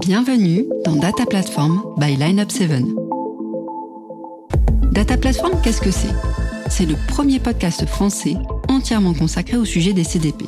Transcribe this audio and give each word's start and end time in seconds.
Bienvenue 0.00 0.64
dans 0.84 0.94
Data 0.94 1.26
Platform 1.26 1.82
by 1.96 2.14
Lineup 2.14 2.52
7. 2.52 2.84
Data 4.92 5.16
Platform, 5.16 5.52
qu'est-ce 5.62 5.80
que 5.80 5.90
c'est? 5.90 6.14
C'est 6.70 6.86
le 6.86 6.94
premier 7.08 7.40
podcast 7.40 7.84
français 7.84 8.36
entièrement 8.68 9.12
consacré 9.12 9.56
au 9.56 9.64
sujet 9.64 9.92
des 9.92 10.04
CDP. 10.04 10.44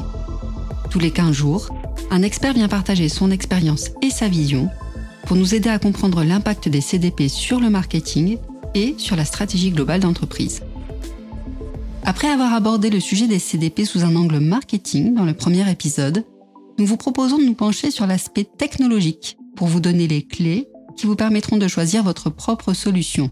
Tous 0.90 1.00
les 1.00 1.10
15 1.10 1.32
jours, 1.32 1.68
un 2.12 2.22
expert 2.22 2.54
vient 2.54 2.68
partager 2.68 3.08
son 3.08 3.32
expérience 3.32 3.90
et 4.02 4.10
sa 4.10 4.28
vision 4.28 4.68
pour 5.26 5.36
nous 5.36 5.52
aider 5.52 5.68
à 5.68 5.80
comprendre 5.80 6.22
l'impact 6.22 6.68
des 6.68 6.80
CDP 6.80 7.28
sur 7.28 7.58
le 7.58 7.70
marketing 7.70 8.38
et 8.76 8.94
sur 8.98 9.16
la 9.16 9.24
stratégie 9.24 9.72
globale 9.72 10.00
d'entreprise. 10.00 10.62
Après 12.04 12.28
avoir 12.28 12.54
abordé 12.54 12.88
le 12.88 13.00
sujet 13.00 13.26
des 13.26 13.40
CDP 13.40 13.84
sous 13.84 14.04
un 14.04 14.14
angle 14.14 14.38
marketing 14.38 15.14
dans 15.14 15.24
le 15.24 15.34
premier 15.34 15.68
épisode, 15.68 16.24
nous 16.78 16.86
vous 16.86 16.96
proposons 16.96 17.36
de 17.36 17.44
nous 17.44 17.54
pencher 17.54 17.90
sur 17.90 18.06
l'aspect 18.06 18.44
technologique 18.44 19.36
pour 19.60 19.68
vous 19.68 19.80
donner 19.80 20.08
les 20.08 20.22
clés 20.22 20.70
qui 20.96 21.04
vous 21.04 21.16
permettront 21.16 21.58
de 21.58 21.68
choisir 21.68 22.02
votre 22.02 22.30
propre 22.30 22.72
solution. 22.72 23.30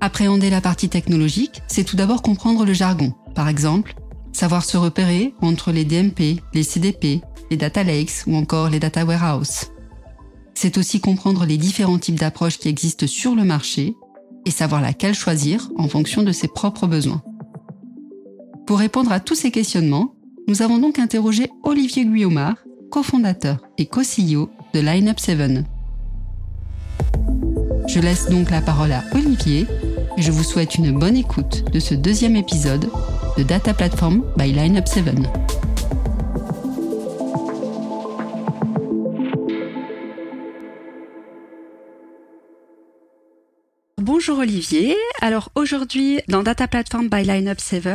Appréhender 0.00 0.50
la 0.50 0.60
partie 0.60 0.88
technologique, 0.88 1.62
c'est 1.66 1.82
tout 1.82 1.96
d'abord 1.96 2.22
comprendre 2.22 2.64
le 2.64 2.72
jargon. 2.72 3.12
Par 3.34 3.48
exemple, 3.48 3.96
savoir 4.32 4.64
se 4.64 4.76
repérer 4.76 5.34
entre 5.42 5.72
les 5.72 5.84
DMP, 5.84 6.40
les 6.54 6.62
CDP, 6.62 7.22
les 7.50 7.56
data 7.56 7.82
lakes 7.82 8.22
ou 8.28 8.36
encore 8.36 8.70
les 8.70 8.78
data 8.78 9.04
warehouse. 9.04 9.72
C'est 10.54 10.78
aussi 10.78 11.00
comprendre 11.00 11.44
les 11.44 11.58
différents 11.58 11.98
types 11.98 12.20
d'approches 12.20 12.58
qui 12.58 12.68
existent 12.68 13.08
sur 13.08 13.34
le 13.34 13.42
marché 13.42 13.96
et 14.46 14.52
savoir 14.52 14.80
laquelle 14.80 15.14
choisir 15.14 15.70
en 15.76 15.88
fonction 15.88 16.22
de 16.22 16.30
ses 16.30 16.46
propres 16.46 16.86
besoins. 16.86 17.24
Pour 18.64 18.78
répondre 18.78 19.10
à 19.10 19.18
tous 19.18 19.34
ces 19.34 19.50
questionnements, 19.50 20.14
nous 20.46 20.62
avons 20.62 20.78
donc 20.78 21.00
interrogé 21.00 21.50
Olivier 21.64 22.04
Guillaumard, 22.04 22.58
cofondateur 22.92 23.56
et 23.78 23.86
co-CEO 23.86 24.50
de 24.74 24.80
Lineup 24.80 25.18
7. 25.18 25.64
Je 27.88 28.00
laisse 28.00 28.28
donc 28.28 28.50
la 28.50 28.60
parole 28.60 28.92
à 28.92 29.02
Olivier 29.14 29.66
et 30.18 30.22
je 30.22 30.30
vous 30.30 30.44
souhaite 30.44 30.74
une 30.74 30.92
bonne 30.98 31.16
écoute 31.16 31.64
de 31.72 31.80
ce 31.80 31.94
deuxième 31.94 32.36
épisode 32.36 32.90
de 33.38 33.42
Data 33.44 33.72
Platform 33.72 34.22
by 34.36 34.52
Lineup 34.52 34.86
7. 34.86 35.06
Bonjour 43.96 44.38
Olivier. 44.38 44.96
Alors 45.22 45.48
aujourd'hui, 45.54 46.20
dans 46.28 46.42
Data 46.42 46.68
Platform 46.68 47.08
by 47.08 47.24
Lineup 47.24 47.58
7, 47.58 47.88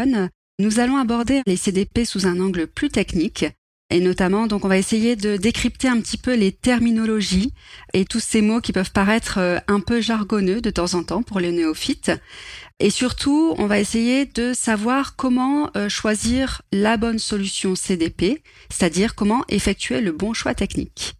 nous 0.57 0.79
allons 0.79 0.97
aborder 0.97 1.43
les 1.45 1.55
CDP 1.55 2.03
sous 2.03 2.25
un 2.25 2.39
angle 2.39 2.65
plus 2.65 2.89
technique. 2.89 3.45
Et 3.89 4.01
notamment, 4.01 4.47
donc, 4.47 4.65
on 4.65 4.67
va 4.67 4.77
essayer 4.77 5.15
de 5.15 5.37
décrypter 5.37 5.87
un 5.87 6.01
petit 6.01 6.17
peu 6.17 6.35
les 6.35 6.51
terminologies 6.51 7.53
et 7.93 8.03
tous 8.03 8.19
ces 8.19 8.41
mots 8.41 8.59
qui 8.59 8.73
peuvent 8.73 8.91
paraître 8.91 9.37
euh, 9.37 9.59
un 9.67 9.79
peu 9.79 10.01
jargonneux 10.01 10.59
de 10.59 10.69
temps 10.69 10.93
en 10.93 11.03
temps 11.03 11.23
pour 11.23 11.39
les 11.39 11.53
néophytes. 11.53 12.11
Et 12.79 12.89
surtout, 12.89 13.55
on 13.57 13.65
va 13.65 13.79
essayer 13.79 14.25
de 14.25 14.53
savoir 14.53 15.15
comment 15.15 15.71
euh, 15.77 15.87
choisir 15.87 16.61
la 16.73 16.97
bonne 16.97 17.17
solution 17.17 17.75
CDP, 17.75 18.43
c'est-à-dire 18.69 19.15
comment 19.15 19.45
effectuer 19.47 20.01
le 20.01 20.11
bon 20.11 20.33
choix 20.33 20.53
technique. 20.53 21.15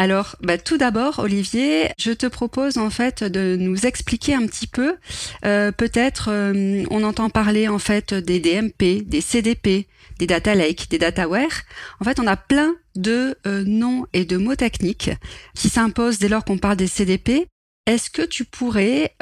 Alors, 0.00 0.36
bah, 0.40 0.56
tout 0.56 0.78
d'abord, 0.78 1.18
Olivier, 1.18 1.90
je 1.98 2.12
te 2.12 2.24
propose 2.24 2.78
en 2.78 2.88
fait 2.88 3.22
de 3.22 3.56
nous 3.60 3.84
expliquer 3.84 4.34
un 4.34 4.46
petit 4.46 4.66
peu. 4.66 4.96
Euh, 5.44 5.72
peut-être, 5.72 6.30
euh, 6.30 6.86
on 6.90 7.04
entend 7.04 7.28
parler 7.28 7.68
en 7.68 7.78
fait 7.78 8.14
des 8.14 8.40
DMP, 8.40 9.02
des 9.04 9.20
CDP, 9.20 9.88
des 10.18 10.26
data 10.26 10.54
lake, 10.54 10.88
des 10.88 10.96
dataware. 10.96 11.52
En 12.00 12.06
fait, 12.06 12.18
on 12.18 12.26
a 12.26 12.38
plein 12.38 12.76
de 12.96 13.36
euh, 13.46 13.62
noms 13.66 14.06
et 14.14 14.24
de 14.24 14.38
mots 14.38 14.56
techniques 14.56 15.10
qui 15.54 15.68
s'imposent 15.68 16.18
dès 16.18 16.30
lors 16.30 16.46
qu'on 16.46 16.56
parle 16.56 16.78
des 16.78 16.86
CDP. 16.86 17.46
Est-ce 17.84 18.08
que 18.08 18.22
tu 18.22 18.46
pourrais 18.46 19.14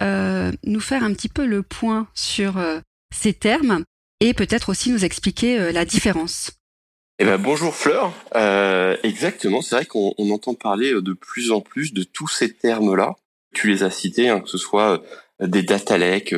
nous 0.65 0.81
faire 0.81 1.03
un 1.03 1.13
petit 1.13 1.29
peu 1.29 1.45
le 1.45 1.65
point 1.65 2.07
sur 2.15 2.63
ces 3.13 3.33
termes 3.33 3.83
et 4.21 4.35
peut-être 4.35 4.69
aussi 4.69 4.93
nous 4.93 5.05
expliquer 5.05 5.73
la 5.73 5.85
différence? 5.85 6.58
Eh 7.21 7.25
ben 7.25 7.37
bonjour 7.37 7.75
Fleur. 7.75 8.13
Euh, 8.37 8.97
exactement, 9.03 9.61
c'est 9.61 9.75
vrai 9.75 9.87
qu'on 9.87 10.15
entend 10.31 10.55
parler 10.55 10.93
euh, 10.93 11.03
de 11.03 11.13
plus 11.13 11.51
en 11.51 11.61
plus 11.61 11.93
de 11.93 12.05
tous 12.05 12.29
ces 12.29 12.55
termes-là. 12.55 13.17
Tu 13.53 13.67
les 13.69 13.83
as 13.83 13.91
cités, 13.91 14.29
hein, 14.29 14.41
que 14.41 14.49
ce 14.49 14.57
soit 14.57 15.03
euh, 15.43 15.47
des 15.49 15.65
data 15.65 15.99
lakes, 15.99 16.33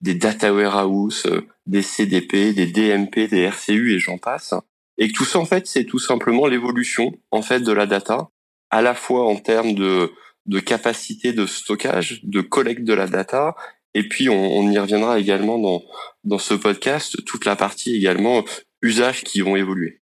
des 0.00 0.14
data 0.14 0.54
warehouse, 0.54 1.26
des 1.66 1.82
CDP, 1.82 2.54
des 2.54 2.66
DMP, 2.66 3.28
des 3.28 3.42
RCU 3.42 3.92
et 3.92 3.98
j'en 3.98 4.16
passe. 4.16 4.54
Et 4.96 5.08
que 5.08 5.12
tout 5.12 5.26
ça 5.26 5.38
en 5.40 5.44
fait, 5.44 5.66
c'est 5.66 5.84
tout 5.84 5.98
simplement 5.98 6.46
l'évolution 6.46 7.12
en 7.30 7.42
fait 7.42 7.60
de 7.60 7.72
la 7.72 7.84
data, 7.84 8.30
à 8.70 8.80
la 8.80 8.94
fois 8.94 9.26
en 9.26 9.36
termes 9.36 9.74
de 9.74 10.10
de 10.46 10.58
capacité 10.58 11.34
de 11.34 11.44
stockage, 11.44 12.20
de 12.22 12.40
collecte 12.40 12.84
de 12.84 12.94
la 12.94 13.08
data, 13.08 13.56
et 13.92 14.08
puis 14.08 14.30
on, 14.30 14.56
on 14.56 14.70
y 14.70 14.78
reviendra 14.78 15.18
également 15.18 15.58
dans 15.58 15.82
dans 16.24 16.38
ce 16.38 16.54
podcast 16.54 17.22
toute 17.26 17.44
la 17.44 17.56
partie 17.56 17.94
également 17.94 18.42
usages 18.80 19.22
qui 19.22 19.42
vont 19.42 19.56
évoluer. 19.56 20.00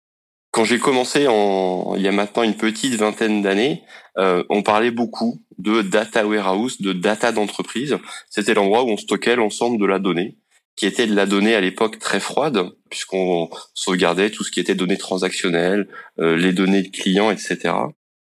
Quand 0.52 0.64
j'ai 0.64 0.78
commencé 0.78 1.26
en, 1.28 1.94
il 1.96 2.02
y 2.02 2.08
a 2.08 2.12
maintenant 2.12 2.42
une 2.42 2.58
petite 2.58 2.94
vingtaine 2.96 3.40
d'années, 3.40 3.82
euh, 4.18 4.44
on 4.50 4.62
parlait 4.62 4.90
beaucoup 4.90 5.42
de 5.56 5.80
data 5.80 6.26
warehouse, 6.26 6.82
de 6.82 6.92
data 6.92 7.32
d'entreprise. 7.32 7.96
C'était 8.28 8.52
l'endroit 8.52 8.84
où 8.84 8.90
on 8.90 8.98
stockait 8.98 9.34
l'ensemble 9.34 9.80
de 9.80 9.86
la 9.86 9.98
donnée, 9.98 10.36
qui 10.76 10.84
était 10.84 11.06
de 11.06 11.14
la 11.14 11.24
donnée 11.24 11.54
à 11.54 11.62
l'époque 11.62 11.98
très 11.98 12.20
froide, 12.20 12.68
puisqu'on 12.90 13.48
sauvegardait 13.72 14.28
tout 14.28 14.44
ce 14.44 14.50
qui 14.50 14.60
était 14.60 14.74
données 14.74 14.98
transactionnelles, 14.98 15.88
euh, 16.18 16.36
les 16.36 16.52
données 16.52 16.82
de 16.82 16.90
clients, 16.90 17.30
etc. 17.30 17.74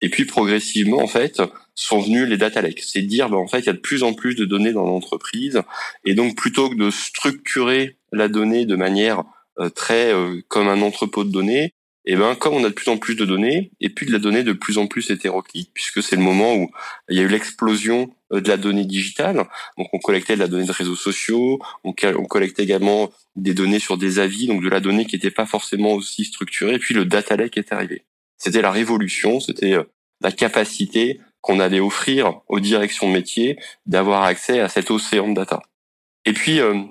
Et 0.00 0.08
puis 0.08 0.24
progressivement, 0.24 1.02
en 1.02 1.06
fait, 1.06 1.42
sont 1.74 2.00
venus 2.00 2.26
les 2.26 2.38
data 2.38 2.62
lakes. 2.62 2.80
C'est 2.80 3.02
dire, 3.02 3.28
ben, 3.28 3.36
en 3.36 3.48
fait, 3.48 3.60
il 3.60 3.66
y 3.66 3.70
a 3.70 3.74
de 3.74 3.78
plus 3.78 4.02
en 4.02 4.14
plus 4.14 4.34
de 4.34 4.46
données 4.46 4.72
dans 4.72 4.86
l'entreprise, 4.86 5.60
et 6.06 6.14
donc 6.14 6.36
plutôt 6.38 6.70
que 6.70 6.76
de 6.76 6.90
structurer 6.90 7.98
la 8.12 8.28
donnée 8.28 8.64
de 8.64 8.76
manière 8.76 9.24
euh, 9.60 9.68
très 9.68 10.10
comme 10.48 10.68
un 10.68 10.80
entrepôt 10.80 11.24
de 11.24 11.30
données, 11.30 11.74
et 12.06 12.12
eh 12.12 12.16
ben 12.16 12.34
comme 12.34 12.52
on 12.52 12.64
a 12.64 12.68
de 12.68 12.74
plus 12.74 12.90
en 12.90 12.98
plus 12.98 13.14
de 13.14 13.24
données 13.24 13.70
et 13.80 13.88
puis 13.88 14.04
de 14.04 14.12
la 14.12 14.18
donnée 14.18 14.42
de 14.42 14.52
plus 14.52 14.76
en 14.76 14.86
plus 14.86 15.10
hétéroclite 15.10 15.70
puisque 15.72 16.02
c'est 16.02 16.16
le 16.16 16.22
moment 16.22 16.54
où 16.54 16.70
il 17.08 17.16
y 17.16 17.20
a 17.20 17.22
eu 17.22 17.28
l'explosion 17.28 18.14
euh, 18.32 18.42
de 18.42 18.48
la 18.48 18.58
donnée 18.58 18.84
digitale. 18.84 19.36
Donc 19.78 19.88
on 19.94 19.98
collectait 19.98 20.34
de 20.34 20.40
la 20.40 20.46
donnée 20.46 20.66
de 20.66 20.72
réseaux 20.72 20.96
sociaux 20.96 21.60
on, 21.82 21.94
collectait 21.94 22.62
également 22.62 23.10
des 23.36 23.54
données 23.54 23.78
sur 23.78 23.96
des 23.96 24.18
avis 24.18 24.46
donc 24.46 24.62
de 24.62 24.68
la 24.68 24.80
donnée 24.80 25.06
qui 25.06 25.16
n'était 25.16 25.30
pas 25.30 25.46
forcément 25.46 25.92
aussi 25.92 26.26
structurée 26.26 26.74
et 26.74 26.78
puis 26.78 26.92
le 26.92 27.06
data 27.06 27.36
lake 27.36 27.56
est 27.56 27.72
arrivé. 27.72 28.04
C'était 28.36 28.60
la 28.60 28.70
révolution 28.70 29.40
c'était 29.40 29.72
euh, 29.72 29.84
la 30.20 30.30
capacité 30.30 31.20
qu'on 31.40 31.58
allait 31.58 31.80
offrir 31.80 32.42
aux 32.48 32.60
directions 32.60 33.08
métiers 33.08 33.58
d'avoir 33.86 34.24
accès 34.24 34.60
à 34.60 34.68
cet 34.68 34.90
océan 34.90 35.28
de 35.28 35.34
data. 35.34 35.62
Et 36.26 36.34
puis 36.34 36.60
euh, 36.60 36.82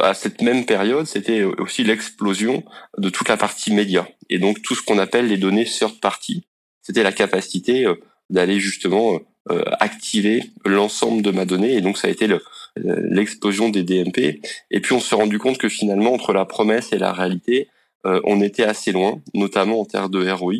à 0.00 0.14
cette 0.14 0.42
même 0.42 0.66
période, 0.66 1.06
c'était 1.06 1.44
aussi 1.44 1.82
l'explosion 1.82 2.62
de 2.98 3.08
toute 3.08 3.28
la 3.28 3.36
partie 3.36 3.72
média. 3.72 4.06
Et 4.28 4.38
donc 4.38 4.60
tout 4.62 4.74
ce 4.74 4.82
qu'on 4.82 4.98
appelle 4.98 5.28
les 5.28 5.38
données 5.38 5.64
third 5.64 5.98
party, 6.00 6.46
c'était 6.82 7.02
la 7.02 7.12
capacité 7.12 7.86
euh, 7.86 7.94
d'aller 8.28 8.60
justement 8.60 9.20
euh, 9.50 9.64
activer 9.80 10.44
l'ensemble 10.64 11.22
de 11.22 11.30
ma 11.30 11.46
donnée. 11.46 11.74
Et 11.74 11.80
donc 11.80 11.96
ça 11.96 12.08
a 12.08 12.10
été 12.10 12.28
l'explosion 12.76 13.70
des 13.70 13.82
DMP. 13.82 14.40
Et 14.70 14.80
puis 14.80 14.92
on 14.92 15.00
s'est 15.00 15.14
rendu 15.14 15.38
compte 15.38 15.58
que 15.58 15.68
finalement, 15.68 16.12
entre 16.12 16.32
la 16.32 16.44
promesse 16.44 16.92
et 16.92 16.98
la 16.98 17.12
réalité, 17.12 17.68
euh, 18.04 18.20
on 18.24 18.40
était 18.42 18.64
assez 18.64 18.92
loin, 18.92 19.20
notamment 19.32 19.80
en 19.80 19.84
termes 19.84 20.10
de 20.10 20.30
ROI. 20.30 20.54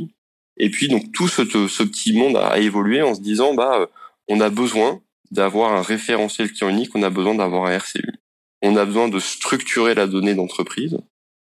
Et 0.56 0.70
puis 0.70 0.88
donc 0.88 1.12
tout 1.12 1.28
ce, 1.28 1.44
ce 1.44 1.82
petit 1.82 2.12
monde 2.12 2.36
a 2.36 2.58
évolué 2.58 3.02
en 3.02 3.14
se 3.14 3.20
disant, 3.20 3.54
bah, 3.54 3.88
on 4.28 4.40
a 4.40 4.48
besoin 4.48 5.00
d'avoir 5.30 5.72
un 5.72 5.82
référentiel 5.82 6.52
client 6.52 6.70
unique, 6.70 6.94
on 6.94 7.02
a 7.02 7.10
besoin 7.10 7.34
d'avoir 7.34 7.66
un 7.66 7.72
RCU 7.72 8.21
on 8.62 8.76
a 8.76 8.84
besoin 8.84 9.08
de 9.08 9.18
structurer 9.18 9.94
la 9.94 10.06
donnée 10.06 10.34
d'entreprise, 10.34 10.98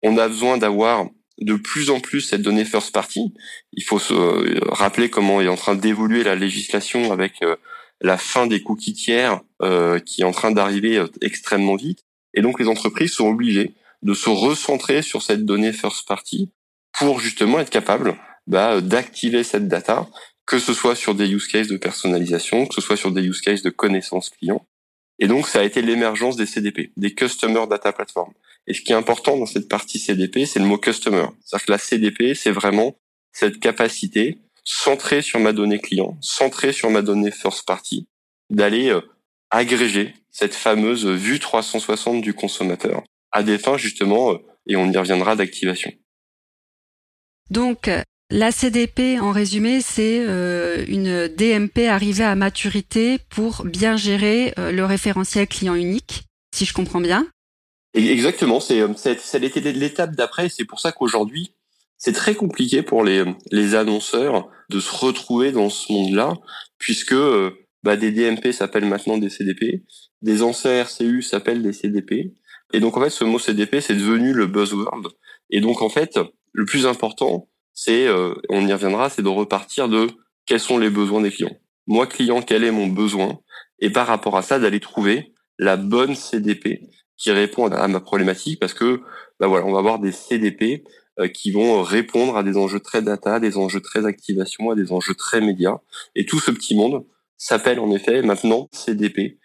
on 0.04 0.18
a 0.18 0.28
besoin 0.28 0.58
d'avoir 0.58 1.08
de 1.42 1.56
plus 1.56 1.90
en 1.90 2.00
plus 2.00 2.22
cette 2.22 2.42
donnée 2.42 2.66
first 2.66 2.94
party. 2.94 3.34
Il 3.74 3.84
faut 3.84 4.00
se 4.00 4.14
euh, 4.14 4.60
rappeler 4.68 5.10
comment 5.10 5.42
est 5.42 5.48
en 5.48 5.56
train 5.56 5.76
d'évoluer 5.76 6.24
la 6.24 6.36
législation 6.36 7.12
avec 7.12 7.42
euh, 7.42 7.56
la 8.02 8.18
fin 8.18 8.48
des 8.48 8.62
cookies 8.62 8.94
tiers 8.94 9.42
euh, 9.62 10.00
qui 10.00 10.22
est 10.22 10.26
en 10.26 10.32
train 10.32 10.52
d'arriver 10.52 11.04
extrêmement 11.22 11.76
vite. 11.76 12.00
Et 12.34 12.42
donc 12.42 12.60
les 12.60 12.68
entreprises 12.68 13.14
sont 13.14 13.28
obligées 13.28 13.74
de 14.02 14.14
se 14.14 14.30
recentrer 14.30 15.02
sur 15.02 15.22
cette 15.22 15.46
donnée 15.46 15.74
first 15.74 16.08
party 16.08 16.52
pour 16.98 17.20
justement 17.20 17.60
être 17.60 17.70
capables 17.70 18.16
bah, 18.48 18.82
d'activer 18.82 19.44
cette 19.44 19.68
data, 19.68 20.08
que 20.46 20.60
ce 20.60 20.74
soit 20.74 20.96
sur 20.96 21.16
des 21.16 21.30
use 21.30 21.48
cases 21.48 21.68
de 21.68 21.78
personnalisation, 21.78 22.66
que 22.66 22.74
ce 22.74 22.82
soit 22.82 22.98
sur 22.98 23.12
des 23.12 23.22
use 23.22 23.42
cases 23.42 23.62
de 23.62 23.70
connaissance 23.70 24.30
client, 24.30 24.66
et 25.20 25.28
donc, 25.28 25.48
ça 25.48 25.60
a 25.60 25.64
été 25.64 25.82
l'émergence 25.82 26.38
des 26.38 26.46
CDP, 26.46 26.92
des 26.98 27.14
Customer 27.14 27.66
Data 27.70 27.92
Platform. 27.92 28.34
Et 28.68 28.74
ce 28.74 28.82
qui 28.82 28.94
est 28.94 28.96
important 28.96 29.38
dans 29.38 29.46
cette 29.46 29.68
partie 29.68 30.00
CDP, 30.00 30.46
c'est 30.46 30.60
le 30.60 30.66
mot 30.66 30.78
Customer. 30.78 31.26
C'est-à-dire 31.44 31.66
que 31.66 31.72
la 31.72 31.78
CDP, 31.78 32.36
c'est 32.36 32.52
vraiment 32.52 32.96
cette 33.34 33.60
capacité 33.60 34.38
centrée 34.64 35.22
sur 35.22 35.40
ma 35.40 35.52
donnée 35.52 35.80
client, 35.80 36.18
centrée 36.22 36.72
sur 36.72 36.90
ma 36.90 37.02
donnée 37.02 37.32
first 37.32 37.66
party, 37.66 38.08
d'aller 38.50 38.90
euh, 38.90 39.02
agréger 39.50 40.14
cette 40.32 40.54
fameuse 40.54 41.06
vue 41.06 41.40
360 41.40 42.22
du 42.22 42.34
consommateur 42.34 43.04
à 43.32 43.44
des 43.44 43.58
fins 43.58 43.78
justement, 43.78 44.34
euh, 44.34 44.38
et 44.68 44.76
on 44.76 44.92
y 44.92 44.98
reviendra, 44.98 45.36
d'activation. 45.36 45.92
Donc, 47.50 47.90
La 48.32 48.52
CDP, 48.52 49.20
en 49.20 49.32
résumé, 49.32 49.82
c'est 49.82 50.24
euh, 50.28 50.86
une 50.88 51.28
DMP 51.28 51.88
arrivée 51.88 52.24
à 52.24 52.36
maturité 52.36 53.18
pour 53.30 53.66
bien 53.66 53.98
gérer 53.98 54.54
euh, 54.60 54.72
le 54.72 54.86
référentiel 54.86 55.48
client 55.48 55.74
unique, 55.74 56.26
si 56.54 56.66
je 56.66 56.74
comprends 56.74 57.02
bien. 57.02 57.26
Exactement, 57.96 58.60
c'est 58.60 58.78
été 59.34 59.74
l'étape 59.74 60.16
d'après. 60.16 60.48
C'est 60.50 60.66
pour 60.66 60.80
ça 60.80 60.92
qu'aujourd'hui, 60.92 61.56
c'est 61.98 62.14
très 62.14 62.36
compliqué 62.36 62.84
pour 62.84 63.04
les, 63.04 63.26
les 63.52 63.74
annonceurs 63.74 64.48
de 64.70 64.80
se 64.80 64.96
retrouver 64.96 65.52
dans 65.52 65.72
ce 65.72 65.92
monde-là, 65.92 66.36
puisque 66.78 67.16
bah, 67.82 67.98
des 67.98 68.12
DMP 68.12 68.52
s'appellent 68.52 68.86
maintenant 68.86 69.18
des 69.18 69.32
CDP, 69.32 69.84
des 70.22 70.44
anciens 70.44 70.84
RCU 70.84 71.24
s'appellent 71.24 71.64
des 71.64 71.74
CDP, 71.74 72.36
et 72.74 72.80
donc 72.80 72.96
en 72.96 73.02
fait 73.02 73.10
ce 73.10 73.24
mot 73.24 73.40
CDP 73.40 73.82
c'est 73.82 73.96
devenu 73.96 74.34
le 74.34 74.46
buzzword. 74.46 75.14
Et 75.50 75.62
donc 75.62 75.82
en 75.82 75.90
fait 75.90 76.20
le 76.54 76.66
plus 76.66 76.86
important 76.86 77.49
c'est, 77.74 78.08
euh, 78.08 78.34
on 78.50 78.68
y 78.68 78.74
reviendra, 78.74 79.10
c'est 79.10 79.22
de 79.22 79.30
repartir 79.30 79.90
de 79.90 80.08
quels 80.46 80.60
sont 80.60 80.78
les 80.78 80.90
besoins 80.90 81.22
des 81.22 81.32
clients. 81.32 81.56
Moi 81.88 82.08
client 82.08 82.42
quel 82.42 82.64
est 82.64 82.72
mon 82.72 82.88
besoin? 82.88 83.40
Et 83.80 83.90
par 83.90 84.08
rapport 84.08 84.38
à 84.38 84.42
ça 84.42 84.60
d'aller 84.60 84.80
trouver 84.80 85.34
la 85.58 85.78
bonne 85.78 86.16
CDP 86.16 86.82
qui 87.18 87.32
répond 87.32 87.68
à 87.68 87.88
ma 87.88 88.00
problématique 88.00 88.60
parce 88.60 88.74
que 88.74 89.02
bah 89.40 89.48
voilà 89.48 89.66
on 89.66 89.74
va 89.74 89.80
avoir 89.80 90.00
des 90.00 90.12
CDP 90.12 90.84
euh, 91.20 91.28
qui 91.28 91.52
vont 91.52 91.82
répondre 91.84 92.38
à 92.38 92.44
des 92.44 92.58
enjeux 92.58 92.80
très 92.80 93.02
data, 93.02 93.40
des 93.40 93.58
enjeux 93.58 93.82
très 93.82 94.06
activation, 94.06 94.72
à 94.72 94.76
des 94.76 94.92
enjeux 94.92 95.16
très 95.16 95.42
médias. 95.42 95.80
Et 96.16 96.26
tout 96.26 96.40
ce 96.40 96.52
petit 96.52 96.76
monde 96.76 97.06
s'appelle 97.38 97.80
en 97.80 97.92
effet 97.92 98.22
maintenant 98.22 98.70
CDP 98.72 99.38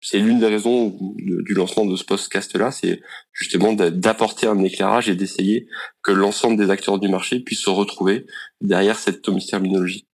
c'est 0.00 0.18
l'une 0.18 0.40
des 0.40 0.46
raisons 0.46 0.96
du 1.18 1.54
lancement 1.54 1.84
de 1.84 1.96
ce 1.96 2.04
podcast-là, 2.04 2.70
c'est 2.70 3.00
justement 3.32 3.72
d'apporter 3.72 4.46
un 4.46 4.58
éclairage 4.62 5.08
et 5.08 5.14
d'essayer 5.14 5.66
que 6.02 6.12
l'ensemble 6.12 6.56
des 6.56 6.70
acteurs 6.70 6.98
du 6.98 7.08
marché 7.08 7.40
puissent 7.40 7.64
se 7.64 7.70
retrouver 7.70 8.26
derrière 8.60 8.98
cette 8.98 9.22
terminologie. 9.22 10.06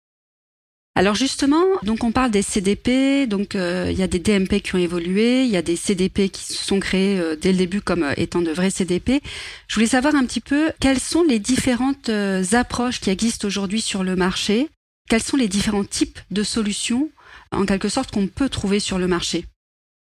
Alors 0.96 1.16
justement, 1.16 1.64
donc 1.82 2.04
on 2.04 2.12
parle 2.12 2.30
des 2.30 2.42
CDP, 2.42 3.26
donc 3.26 3.56
euh, 3.56 3.88
il 3.90 3.98
y 3.98 4.02
a 4.04 4.06
des 4.06 4.20
DMP 4.20 4.60
qui 4.60 4.76
ont 4.76 4.78
évolué, 4.78 5.42
il 5.42 5.50
y 5.50 5.56
a 5.56 5.62
des 5.62 5.74
CDP 5.74 6.28
qui 6.28 6.44
se 6.44 6.64
sont 6.64 6.78
créés 6.78 7.18
euh, 7.18 7.34
dès 7.34 7.50
le 7.50 7.58
début 7.58 7.80
comme 7.80 8.04
euh, 8.04 8.14
étant 8.16 8.42
de 8.42 8.52
vrais 8.52 8.70
CDP. 8.70 9.20
Je 9.66 9.74
voulais 9.74 9.88
savoir 9.88 10.14
un 10.14 10.24
petit 10.24 10.40
peu 10.40 10.70
quelles 10.78 11.00
sont 11.00 11.24
les 11.24 11.40
différentes 11.40 12.10
approches 12.52 13.00
qui 13.00 13.10
existent 13.10 13.48
aujourd'hui 13.48 13.80
sur 13.80 14.04
le 14.04 14.14
marché, 14.14 14.68
quels 15.08 15.22
sont 15.22 15.36
les 15.36 15.48
différents 15.48 15.84
types 15.84 16.20
de 16.30 16.44
solutions 16.44 17.10
en 17.50 17.66
quelque 17.66 17.88
sorte 17.88 18.12
qu'on 18.12 18.28
peut 18.28 18.48
trouver 18.48 18.78
sur 18.78 18.98
le 18.98 19.08
marché? 19.08 19.46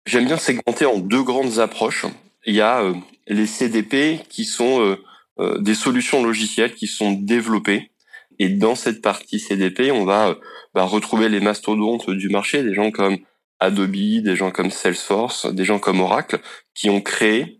J'aime 0.05 0.25
bien 0.25 0.37
segmenter 0.37 0.85
en 0.85 0.97
deux 0.97 1.23
grandes 1.23 1.59
approches. 1.59 2.05
Il 2.45 2.55
y 2.55 2.61
a 2.61 2.81
euh, 2.81 2.93
les 3.27 3.45
CDP 3.45 4.21
qui 4.29 4.45
sont 4.45 4.81
euh, 4.81 4.95
euh, 5.39 5.59
des 5.59 5.75
solutions 5.75 6.23
logicielles 6.23 6.73
qui 6.73 6.87
sont 6.87 7.11
développées. 7.11 7.91
Et 8.39 8.49
dans 8.49 8.75
cette 8.75 9.01
partie 9.01 9.39
CDP, 9.39 9.91
on 9.91 10.05
va 10.05 10.37
bah, 10.73 10.83
retrouver 10.83 11.29
les 11.29 11.41
mastodontes 11.41 12.09
du 12.09 12.29
marché, 12.29 12.63
des 12.63 12.73
gens 12.73 12.89
comme 12.89 13.17
Adobe, 13.59 14.23
des 14.23 14.35
gens 14.35 14.51
comme 14.51 14.71
Salesforce, 14.71 15.45
des 15.53 15.65
gens 15.65 15.79
comme 15.79 15.99
Oracle, 15.99 16.39
qui 16.73 16.89
ont 16.89 17.01
créé 17.01 17.59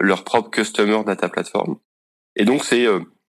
leur 0.00 0.24
propre 0.24 0.50
Customer 0.50 1.00
Data 1.06 1.28
Platform. 1.28 1.76
Et 2.36 2.44
donc, 2.44 2.64
c'est 2.64 2.86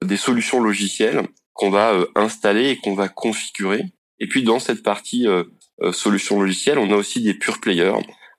des 0.05 0.17
solutions 0.19 0.61
logicielles 0.61 1.27
qu'on 1.55 1.71
va 1.71 2.05
installer 2.15 2.71
et 2.71 2.77
qu'on 2.77 2.95
va 2.95 3.09
configurer. 3.09 3.85
Et 4.19 4.27
puis, 4.27 4.43
dans 4.43 4.59
cette 4.59 4.83
partie 4.83 5.27
solutions 5.93 6.41
logicielles, 6.41 6.79
on 6.79 6.91
a 6.91 6.97
aussi 6.97 7.23
des 7.23 7.35
pure 7.35 7.61
players 7.61 7.93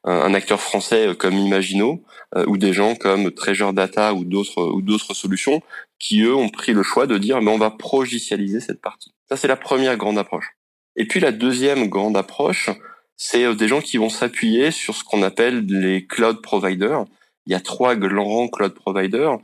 un, 0.03 0.33
acteur 0.33 0.61
français 0.61 1.07
euh, 1.07 1.13
comme 1.13 1.35
Imagino 1.35 2.03
euh, 2.35 2.45
ou 2.47 2.57
des 2.57 2.73
gens 2.73 2.95
comme 2.95 3.31
Treasure 3.31 3.73
Data 3.73 4.13
ou 4.13 4.23
d'autres 4.23 4.63
ou 4.63 4.81
d'autres 4.81 5.13
solutions 5.13 5.61
qui 5.99 6.21
eux 6.21 6.35
ont 6.35 6.49
pris 6.49 6.73
le 6.73 6.83
choix 6.83 7.07
de 7.07 7.17
dire 7.17 7.41
mais 7.41 7.51
on 7.51 7.57
va 7.57 7.71
progicialiser 7.71 8.59
cette 8.59 8.81
partie. 8.81 9.13
Ça 9.27 9.37
c'est 9.37 9.47
la 9.47 9.57
première 9.57 9.97
grande 9.97 10.17
approche. 10.17 10.55
Et 10.95 11.05
puis 11.05 11.19
la 11.19 11.31
deuxième 11.31 11.87
grande 11.87 12.17
approche, 12.17 12.69
c'est 13.17 13.45
euh, 13.45 13.55
des 13.55 13.67
gens 13.67 13.81
qui 13.81 13.97
vont 13.97 14.09
s'appuyer 14.09 14.71
sur 14.71 14.95
ce 14.95 15.03
qu'on 15.03 15.23
appelle 15.23 15.65
les 15.65 16.05
cloud 16.07 16.41
providers. 16.41 17.05
Il 17.45 17.51
y 17.51 17.55
a 17.55 17.59
trois 17.59 17.95
grands 17.95 18.47
cloud 18.47 18.73
providers 18.73 19.39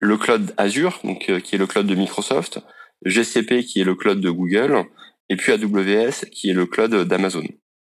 le 0.00 0.16
cloud 0.16 0.52
Azure, 0.56 0.98
donc 1.04 1.30
qui 1.42 1.54
est 1.54 1.58
le 1.58 1.66
cloud 1.68 1.86
de 1.86 1.94
Microsoft, 1.94 2.58
GCP 3.04 3.62
qui 3.62 3.80
est 3.80 3.84
le 3.84 3.94
cloud 3.94 4.20
de 4.20 4.30
Google, 4.30 4.84
et 5.28 5.36
puis 5.36 5.52
AWS 5.52 6.26
qui 6.32 6.50
est 6.50 6.54
le 6.54 6.66
cloud 6.66 6.92
d'Amazon. 7.04 7.44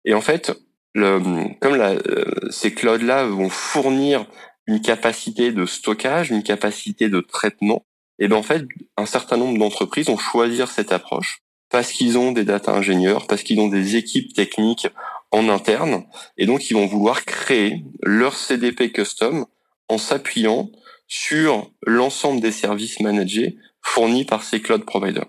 Et 0.04 0.12
en 0.12 0.20
fait, 0.20 0.52
comme 0.94 1.76
la, 1.76 1.90
euh, 1.90 2.24
ces 2.50 2.72
clouds-là 2.72 3.24
vont 3.26 3.48
fournir 3.48 4.26
une 4.66 4.80
capacité 4.80 5.52
de 5.52 5.66
stockage, 5.66 6.30
une 6.30 6.42
capacité 6.42 7.08
de 7.08 7.20
traitement, 7.20 7.84
et 8.18 8.28
ben 8.28 8.36
en 8.36 8.42
fait, 8.42 8.64
un 8.96 9.06
certain 9.06 9.36
nombre 9.36 9.58
d'entreprises 9.58 10.08
ont 10.08 10.18
choisi 10.18 10.62
cette 10.68 10.92
approche 10.92 11.40
parce 11.70 11.90
qu'ils 11.90 12.18
ont 12.18 12.30
des 12.30 12.44
data 12.44 12.72
ingénieurs, 12.72 13.26
parce 13.26 13.42
qu'ils 13.42 13.58
ont 13.58 13.66
des 13.66 13.96
équipes 13.96 14.32
techniques 14.32 14.86
en 15.32 15.48
interne, 15.48 16.04
et 16.36 16.46
donc 16.46 16.70
ils 16.70 16.74
vont 16.74 16.86
vouloir 16.86 17.24
créer 17.24 17.84
leur 18.02 18.36
CDP 18.36 18.92
custom 18.92 19.46
en 19.88 19.98
s'appuyant 19.98 20.70
sur 21.08 21.68
l'ensemble 21.84 22.40
des 22.40 22.52
services 22.52 23.00
managés 23.00 23.58
fournis 23.80 24.24
par 24.24 24.44
ces 24.44 24.60
cloud 24.62 24.84
providers. 24.84 25.26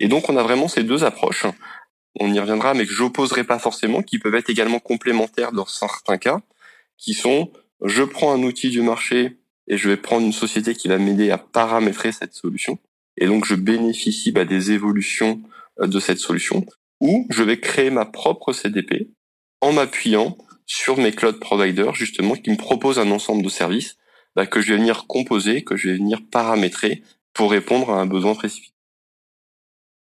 Et 0.00 0.08
donc 0.08 0.28
on 0.28 0.36
a 0.36 0.42
vraiment 0.42 0.66
ces 0.66 0.82
deux 0.82 1.04
approches 1.04 1.46
on 2.20 2.32
y 2.32 2.40
reviendra, 2.40 2.74
mais 2.74 2.86
que 2.86 2.92
j'opposerai 2.92 3.44
pas 3.44 3.58
forcément, 3.58 4.02
qui 4.02 4.18
peuvent 4.18 4.34
être 4.34 4.50
également 4.50 4.78
complémentaires 4.78 5.52
dans 5.52 5.66
certains 5.66 6.18
cas, 6.18 6.40
qui 6.96 7.14
sont 7.14 7.50
je 7.84 8.02
prends 8.02 8.32
un 8.32 8.42
outil 8.42 8.70
du 8.70 8.80
marché 8.80 9.38
et 9.68 9.76
je 9.76 9.88
vais 9.88 9.96
prendre 9.96 10.24
une 10.24 10.32
société 10.32 10.74
qui 10.74 10.88
va 10.88 10.98
m'aider 10.98 11.30
à 11.30 11.38
paramétrer 11.38 12.12
cette 12.12 12.34
solution, 12.34 12.78
et 13.16 13.26
donc 13.26 13.44
je 13.44 13.54
bénéficie 13.54 14.32
bah, 14.32 14.44
des 14.44 14.72
évolutions 14.72 15.42
euh, 15.80 15.86
de 15.86 16.00
cette 16.00 16.18
solution, 16.18 16.64
ou 17.00 17.26
je 17.30 17.42
vais 17.42 17.60
créer 17.60 17.90
ma 17.90 18.04
propre 18.04 18.52
CDP 18.52 19.10
en 19.60 19.72
m'appuyant 19.72 20.36
sur 20.66 20.98
mes 20.98 21.12
cloud 21.12 21.38
providers 21.38 21.94
justement 21.94 22.34
qui 22.34 22.50
me 22.50 22.56
proposent 22.56 22.98
un 22.98 23.10
ensemble 23.10 23.42
de 23.42 23.48
services 23.48 23.96
bah, 24.34 24.46
que 24.46 24.60
je 24.60 24.72
vais 24.72 24.78
venir 24.78 25.06
composer, 25.06 25.64
que 25.64 25.76
je 25.76 25.88
vais 25.88 25.96
venir 25.96 26.20
paramétrer 26.30 27.02
pour 27.32 27.50
répondre 27.50 27.90
à 27.90 28.00
un 28.00 28.06
besoin 28.06 28.34
spécifique. 28.34 28.75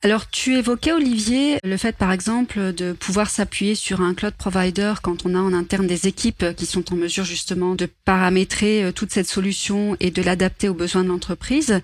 Alors 0.06 0.30
tu 0.30 0.56
évoquais 0.56 0.92
Olivier 0.92 1.58
le 1.64 1.78
fait 1.78 1.98
par 1.98 2.12
exemple 2.12 2.74
de 2.74 2.94
pouvoir 2.94 3.28
s'appuyer 3.28 3.74
sur 3.74 4.02
un 4.02 4.14
cloud 4.14 4.36
provider 4.36 4.94
quand 5.02 5.26
on 5.26 5.34
a 5.34 5.40
en 5.40 5.52
interne 5.52 5.88
des 5.88 6.08
équipes 6.08 6.46
qui 6.56 6.68
sont 6.68 6.94
en 6.94 6.96
mesure 6.96 7.26
justement 7.26 7.74
de 7.74 7.88
paramétrer 8.06 8.84
euh, 8.84 8.92
toute 8.92 9.10
cette 9.10 9.26
solution 9.26 9.98
et 10.00 10.12
de 10.12 10.22
l'adapter 10.22 10.70
aux 10.70 10.76
besoins 10.76 11.04
de 11.04 11.08
l'entreprise. 11.08 11.82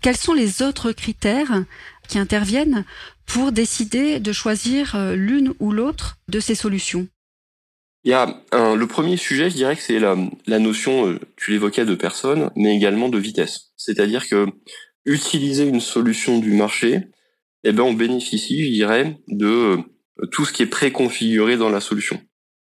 Quels 0.00 0.16
sont 0.16 0.32
les 0.32 0.62
autres 0.62 0.90
critères 0.90 1.62
qui 2.08 2.18
interviennent 2.18 2.84
pour 3.24 3.52
décider 3.52 4.18
de 4.18 4.32
choisir 4.32 4.96
euh, 4.96 5.14
l'une 5.14 5.54
ou 5.60 5.70
l'autre 5.70 6.16
de 6.26 6.40
ces 6.40 6.56
solutions? 6.56 7.06
Il 8.02 8.10
y 8.10 8.14
a 8.14 8.42
le 8.52 8.86
premier 8.86 9.16
sujet, 9.16 9.48
je 9.48 9.54
dirais 9.54 9.76
que 9.76 9.82
c'est 9.82 10.00
la, 10.00 10.16
la, 10.48 10.58
notion, 10.58 11.06
euh, 11.06 11.20
tu 11.36 11.52
l'évoquais, 11.52 11.84
de 11.84 11.94
personne, 11.94 12.50
mais 12.56 12.74
également 12.74 13.10
de 13.10 13.18
vitesse. 13.18 13.70
C'est-à-dire 13.76 14.28
que 14.28 14.48
utiliser 15.04 15.68
une 15.68 15.80
solution 15.80 16.40
du 16.40 16.52
marché, 16.52 17.06
eh 17.64 17.72
ben 17.72 17.82
on 17.82 17.92
bénéficie, 17.92 18.64
je 18.64 18.70
dirais, 18.70 19.18
de 19.28 19.46
euh, 19.46 20.26
tout 20.30 20.44
ce 20.44 20.52
qui 20.52 20.62
est 20.62 20.66
préconfiguré 20.66 21.56
dans 21.56 21.70
la 21.70 21.80
solution. 21.80 22.20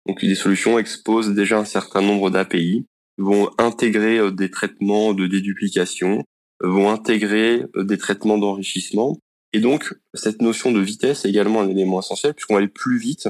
Donc 0.06 0.22
les 0.22 0.34
solutions 0.34 0.78
exposent 0.78 1.34
déjà 1.34 1.58
un 1.58 1.64
certain 1.64 2.00
nombre 2.00 2.30
d'API, 2.30 2.86
vont 3.18 3.50
intégrer 3.58 4.18
euh, 4.18 4.30
des 4.30 4.50
traitements 4.50 5.14
de 5.14 5.26
déduplication, 5.26 6.24
vont 6.60 6.90
intégrer 6.90 7.64
euh, 7.76 7.84
des 7.84 7.98
traitements 7.98 8.38
d'enrichissement. 8.38 9.18
Et 9.52 9.60
donc 9.60 9.94
cette 10.14 10.42
notion 10.42 10.72
de 10.72 10.80
vitesse 10.80 11.24
est 11.24 11.28
également 11.28 11.60
un 11.60 11.68
élément 11.68 12.00
essentiel 12.00 12.34
puisqu'on 12.34 12.54
va 12.54 12.58
aller 12.58 12.68
plus 12.68 12.98
vite 12.98 13.28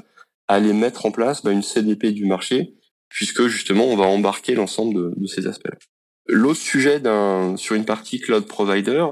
à 0.49 0.55
aller 0.55 0.73
mettre 0.73 1.07
en 1.07 1.11
place 1.11 1.43
bah, 1.43 1.53
une 1.53 1.63
CDP 1.63 2.13
du 2.13 2.27
marché 2.27 2.75
puisque 3.09 3.47
justement 3.47 3.85
on 3.85 3.97
va 3.97 4.07
embarquer 4.07 4.55
l'ensemble 4.55 5.15
de, 5.17 5.27
ces 5.27 5.47
aspects. 5.47 5.69
-là. 5.69 5.79
L'autre 6.29 6.61
sujet 6.61 6.99
d'un 6.99 7.57
sur 7.57 7.77
une 7.77 7.85
partie 7.85 8.19
cloud 8.19 8.47
provider, 8.47 9.07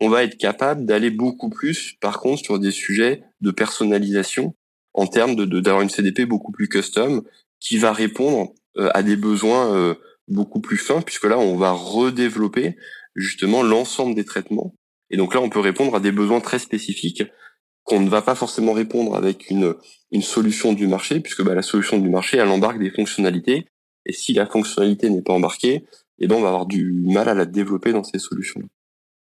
on 0.00 0.08
va 0.08 0.24
être 0.24 0.38
capable 0.38 0.86
d'aller 0.86 1.10
beaucoup 1.10 1.50
plus, 1.50 1.94
par 2.00 2.20
contre, 2.20 2.42
sur 2.42 2.58
des 2.58 2.70
sujets 2.70 3.22
de 3.40 3.50
personnalisation 3.50 4.54
en 4.94 5.06
termes 5.06 5.36
de 5.36 5.44
d'avoir 5.60 5.82
une 5.82 5.90
CDP 5.90 6.24
beaucoup 6.24 6.52
plus 6.52 6.68
custom 6.68 7.22
qui 7.60 7.76
va 7.78 7.92
répondre 7.92 8.52
euh, 8.78 8.88
à 8.94 9.02
des 9.02 9.16
besoins 9.16 9.74
euh, 9.74 9.94
beaucoup 10.26 10.60
plus 10.60 10.78
fins, 10.78 11.02
puisque 11.02 11.24
là, 11.24 11.38
on 11.38 11.56
va 11.56 11.72
redévelopper 11.72 12.76
justement 13.14 13.62
l'ensemble 13.62 14.14
des 14.14 14.24
traitements. 14.24 14.74
Et 15.10 15.16
donc 15.16 15.34
là, 15.34 15.40
on 15.40 15.50
peut 15.50 15.60
répondre 15.60 15.94
à 15.94 16.00
des 16.00 16.12
besoins 16.12 16.40
très 16.40 16.58
spécifiques 16.58 17.24
qu'on 17.84 18.00
ne 18.00 18.08
va 18.08 18.22
pas 18.22 18.34
forcément 18.34 18.72
répondre 18.72 19.16
avec 19.16 19.50
une, 19.50 19.74
une 20.12 20.22
solution 20.22 20.72
du 20.72 20.86
marché, 20.86 21.20
puisque 21.20 21.42
bah, 21.42 21.54
la 21.54 21.62
solution 21.62 21.98
du 21.98 22.08
marché, 22.08 22.36
elle 22.36 22.48
embarque 22.48 22.78
des 22.78 22.90
fonctionnalités. 22.90 23.66
Et 24.06 24.12
si 24.12 24.32
la 24.32 24.46
fonctionnalité 24.46 25.10
n'est 25.10 25.22
pas 25.22 25.32
embarquée, 25.32 25.84
eh 26.20 26.26
ben 26.26 26.36
on 26.36 26.42
va 26.42 26.48
avoir 26.48 26.66
du 26.66 26.92
mal 27.06 27.28
à 27.28 27.34
la 27.34 27.46
développer 27.46 27.92
dans 27.92 28.04
ces 28.04 28.18
solutions. 28.18 28.62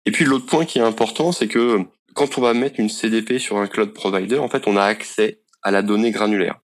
Et 0.09 0.11
puis 0.11 0.25
l'autre 0.25 0.47
point 0.47 0.65
qui 0.65 0.79
est 0.79 0.81
important, 0.81 1.31
c'est 1.31 1.47
que 1.47 1.81
quand 2.15 2.39
on 2.39 2.41
va 2.41 2.55
mettre 2.55 2.79
une 2.79 2.89
CDP 2.89 3.37
sur 3.37 3.57
un 3.57 3.67
cloud 3.67 3.93
provider, 3.93 4.39
en 4.39 4.49
fait, 4.49 4.65
on 4.65 4.75
a 4.75 4.81
accès 4.81 5.43
à 5.61 5.69
la 5.69 5.83
donnée 5.83 6.09
granulaire. 6.09 6.59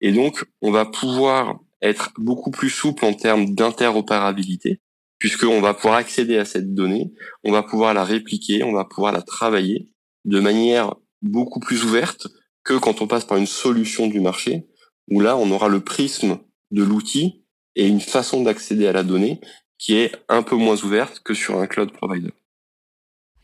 Et 0.00 0.12
donc, 0.12 0.44
on 0.62 0.70
va 0.70 0.86
pouvoir 0.86 1.58
être 1.82 2.12
beaucoup 2.18 2.52
plus 2.52 2.70
souple 2.70 3.04
en 3.04 3.12
termes 3.12 3.52
d'interopérabilité, 3.52 4.80
puisqu'on 5.18 5.60
va 5.60 5.74
pouvoir 5.74 5.96
accéder 5.96 6.38
à 6.38 6.44
cette 6.44 6.72
donnée, 6.72 7.12
on 7.42 7.50
va 7.50 7.64
pouvoir 7.64 7.94
la 7.94 8.04
répliquer, 8.04 8.62
on 8.62 8.72
va 8.72 8.84
pouvoir 8.84 9.12
la 9.12 9.22
travailler 9.22 9.90
de 10.24 10.38
manière 10.38 10.94
beaucoup 11.20 11.58
plus 11.58 11.82
ouverte 11.82 12.28
que 12.62 12.74
quand 12.74 13.02
on 13.02 13.08
passe 13.08 13.24
par 13.24 13.38
une 13.38 13.48
solution 13.48 14.06
du 14.06 14.20
marché, 14.20 14.68
où 15.10 15.18
là, 15.18 15.36
on 15.36 15.50
aura 15.50 15.66
le 15.66 15.80
prisme 15.80 16.38
de 16.70 16.84
l'outil 16.84 17.44
et 17.74 17.88
une 17.88 18.00
façon 18.00 18.44
d'accéder 18.44 18.86
à 18.86 18.92
la 18.92 19.02
donnée 19.02 19.40
qui 19.78 19.96
est 19.96 20.12
un 20.28 20.44
peu 20.44 20.54
moins 20.54 20.80
ouverte 20.84 21.22
que 21.24 21.34
sur 21.34 21.58
un 21.58 21.66
cloud 21.66 21.90
provider. 21.90 22.30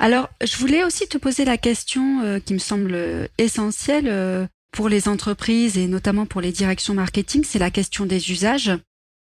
Alors, 0.00 0.30
je 0.42 0.56
voulais 0.56 0.82
aussi 0.82 1.06
te 1.08 1.18
poser 1.18 1.44
la 1.44 1.58
question 1.58 2.22
euh, 2.22 2.38
qui 2.38 2.54
me 2.54 2.58
semble 2.58 3.28
essentielle 3.36 4.08
euh, 4.08 4.46
pour 4.72 4.88
les 4.88 5.08
entreprises 5.08 5.76
et 5.76 5.86
notamment 5.88 6.24
pour 6.24 6.40
les 6.40 6.52
directions 6.52 6.94
marketing, 6.94 7.44
c'est 7.44 7.58
la 7.58 7.70
question 7.70 8.06
des 8.06 8.30
usages. 8.30 8.72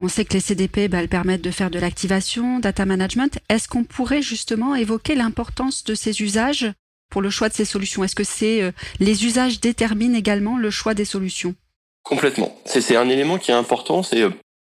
On 0.00 0.08
sait 0.08 0.24
que 0.24 0.32
les 0.32 0.40
CDP, 0.40 0.88
bah, 0.88 1.00
elles 1.00 1.08
permettent 1.08 1.42
de 1.42 1.50
faire 1.50 1.70
de 1.70 1.78
l'activation, 1.78 2.58
data 2.58 2.86
management. 2.86 3.38
Est-ce 3.50 3.68
qu'on 3.68 3.84
pourrait 3.84 4.22
justement 4.22 4.74
évoquer 4.74 5.14
l'importance 5.14 5.84
de 5.84 5.94
ces 5.94 6.22
usages 6.22 6.72
pour 7.10 7.20
le 7.20 7.28
choix 7.28 7.50
de 7.50 7.54
ces 7.54 7.66
solutions? 7.66 8.02
Est-ce 8.02 8.16
que 8.16 8.24
c'est 8.24 8.62
euh, 8.62 8.72
les 8.98 9.26
usages 9.26 9.60
déterminent 9.60 10.16
également 10.16 10.56
le 10.56 10.70
choix 10.70 10.94
des 10.94 11.04
solutions? 11.04 11.54
Complètement. 12.02 12.56
C'est 12.64 12.96
un 12.96 13.10
élément 13.10 13.36
qui 13.36 13.50
est 13.50 13.54
important. 13.54 14.02
C'est 14.02 14.24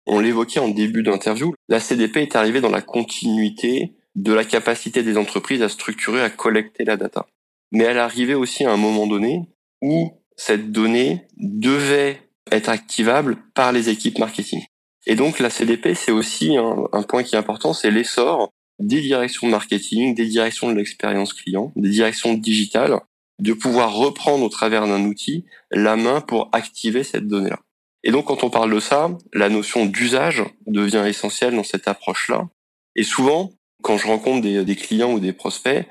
on 0.07 0.19
l'évoquait 0.19 0.61
en 0.61 0.69
début 0.69 1.05
d'interview. 1.05 1.55
La 1.69 1.79
CDP 1.79 2.17
est 2.17 2.37
arrivée 2.37 2.61
dans 2.61 2.69
la 2.69 2.83
continuité 2.83 3.95
de 4.15 4.33
la 4.33 4.45
capacité 4.45 5.03
des 5.03 5.17
entreprises 5.17 5.63
à 5.63 5.69
structurer, 5.69 6.23
à 6.23 6.31
collecter 6.31 6.85
la 6.85 6.97
data. 6.97 7.27
Mais 7.73 7.85
elle 7.85 7.99
arrivait 7.99 8.35
aussi 8.35 8.65
à 8.65 8.73
un 8.73 8.77
moment 8.77 9.07
donné 9.07 9.43
où 9.83 10.13
cette 10.37 10.73
donnée 10.73 11.23
devait 11.37 12.21
être 12.51 12.69
activable 12.69 13.37
par 13.55 13.73
les 13.73 13.89
équipes 13.89 14.19
marketing. 14.19 14.63
Et 15.07 15.17
donc 15.17 15.39
la 15.39 15.51
CDP, 15.51 15.95
c'est 15.95 16.13
aussi 16.13 16.57
un, 16.57 17.03
point 17.03 17.23
qui 17.23 17.35
est 17.35 17.39
important, 17.39 17.73
c'est 17.73 17.91
l'essor 17.91 18.51
des 18.79 19.01
directions 19.01 19.47
marketing, 19.49 20.15
des 20.15 20.27
directions 20.27 20.69
de 20.69 20.77
l'expérience 20.77 21.33
client, 21.33 21.73
des 21.77 21.91
directions 21.91 22.35
digitales, 22.35 23.01
de 23.39 23.53
pouvoir 23.53 23.95
reprendre 23.95 24.45
au 24.45 24.49
travers 24.49 24.87
d'un 24.87 25.05
outil 25.05 25.45
la 25.71 25.97
main 25.97 26.21
pour 26.21 26.49
activer 26.53 27.05
cette 27.05 27.27
donnée-là. 27.27 27.61
Et 28.03 28.11
donc 28.11 28.27
quand 28.27 28.45
on 28.45 28.51
parle 28.51 28.75
de 28.75 28.81
ça, 28.81 29.17
la 29.33 29.49
notion 29.49 29.87
d'usage 29.87 30.45
devient 30.67 31.05
essentielle 31.07 31.55
dans 31.55 31.65
cette 31.65 31.89
approche-là. 31.89 32.49
Et 32.97 33.03
souvent, 33.03 33.53
quand 33.85 33.99
je 33.99 34.07
rencontre 34.07 34.41
des, 34.41 34.77
clients 34.77 35.13
ou 35.13 35.21
des 35.21 35.35
prospects 35.35 35.87